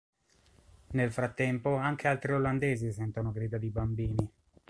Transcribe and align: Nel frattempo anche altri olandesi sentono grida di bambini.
Nel 0.93 1.11
frattempo 1.11 1.75
anche 1.75 2.07
altri 2.07 2.33
olandesi 2.33 2.91
sentono 2.91 3.31
grida 3.31 3.59
di 3.59 3.69
bambini. 3.69 4.31